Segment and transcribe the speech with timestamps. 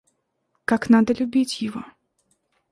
[0.65, 1.83] Как надо любить его?